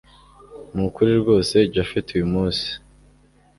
nukuri 0.73 1.11
rwose 1.21 1.55
japhet 1.73 2.07
uyu 2.15 2.27
munsi 2.33 2.67